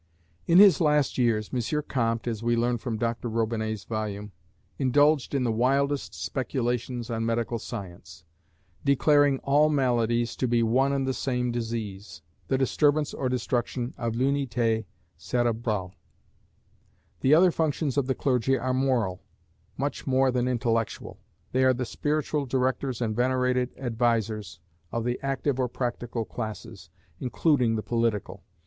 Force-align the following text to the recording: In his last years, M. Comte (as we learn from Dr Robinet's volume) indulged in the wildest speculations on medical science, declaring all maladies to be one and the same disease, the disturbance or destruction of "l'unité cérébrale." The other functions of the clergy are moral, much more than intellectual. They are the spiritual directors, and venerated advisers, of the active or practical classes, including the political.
In 0.47 0.57
his 0.57 0.81
last 0.81 1.19
years, 1.19 1.51
M. 1.53 1.83
Comte 1.87 2.25
(as 2.25 2.41
we 2.41 2.55
learn 2.55 2.79
from 2.79 2.97
Dr 2.97 3.29
Robinet's 3.29 3.83
volume) 3.83 4.31
indulged 4.79 5.35
in 5.35 5.43
the 5.43 5.51
wildest 5.51 6.15
speculations 6.15 7.11
on 7.11 7.23
medical 7.23 7.59
science, 7.59 8.23
declaring 8.83 9.37
all 9.43 9.69
maladies 9.69 10.35
to 10.37 10.47
be 10.47 10.63
one 10.63 10.91
and 10.91 11.05
the 11.05 11.13
same 11.13 11.51
disease, 11.51 12.23
the 12.47 12.57
disturbance 12.57 13.13
or 13.13 13.29
destruction 13.29 13.93
of 13.95 14.15
"l'unité 14.15 14.85
cérébrale." 15.19 15.91
The 17.19 17.35
other 17.35 17.51
functions 17.51 17.95
of 17.95 18.07
the 18.07 18.15
clergy 18.15 18.57
are 18.57 18.73
moral, 18.73 19.21
much 19.77 20.07
more 20.07 20.31
than 20.31 20.47
intellectual. 20.47 21.19
They 21.51 21.63
are 21.63 21.75
the 21.75 21.85
spiritual 21.85 22.47
directors, 22.47 23.01
and 23.01 23.15
venerated 23.15 23.69
advisers, 23.77 24.59
of 24.91 25.03
the 25.03 25.19
active 25.21 25.59
or 25.59 25.67
practical 25.67 26.25
classes, 26.25 26.89
including 27.19 27.75
the 27.75 27.83
political. 27.83 28.41